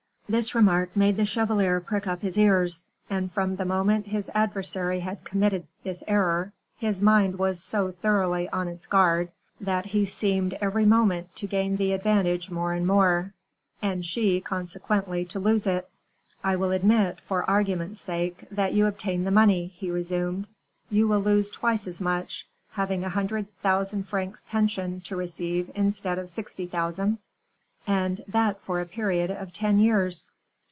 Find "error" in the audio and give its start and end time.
6.07-6.53